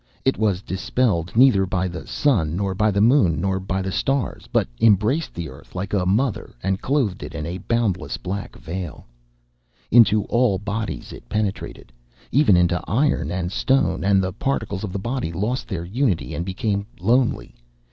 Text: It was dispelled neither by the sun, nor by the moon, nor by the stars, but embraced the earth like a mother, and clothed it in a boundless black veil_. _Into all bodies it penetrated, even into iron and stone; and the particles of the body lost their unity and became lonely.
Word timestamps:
It 0.25 0.35
was 0.35 0.63
dispelled 0.63 1.35
neither 1.37 1.67
by 1.67 1.87
the 1.87 2.07
sun, 2.07 2.55
nor 2.55 2.73
by 2.73 2.89
the 2.89 3.01
moon, 3.01 3.39
nor 3.39 3.59
by 3.59 3.83
the 3.83 3.91
stars, 3.91 4.49
but 4.51 4.67
embraced 4.81 5.35
the 5.35 5.47
earth 5.47 5.75
like 5.75 5.93
a 5.93 6.07
mother, 6.07 6.55
and 6.63 6.81
clothed 6.81 7.21
it 7.21 7.35
in 7.35 7.45
a 7.45 7.59
boundless 7.59 8.17
black 8.17 8.53
veil_. 8.53 9.03
_Into 9.91 10.25
all 10.27 10.57
bodies 10.57 11.13
it 11.13 11.29
penetrated, 11.29 11.93
even 12.31 12.57
into 12.57 12.81
iron 12.87 13.29
and 13.29 13.51
stone; 13.51 14.03
and 14.03 14.23
the 14.23 14.33
particles 14.33 14.83
of 14.83 14.91
the 14.91 14.97
body 14.97 15.31
lost 15.31 15.67
their 15.67 15.85
unity 15.85 16.33
and 16.33 16.45
became 16.47 16.87
lonely. 16.99 17.53